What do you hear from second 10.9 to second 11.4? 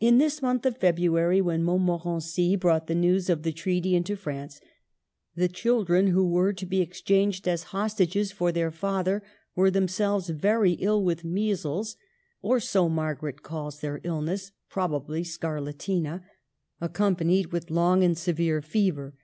with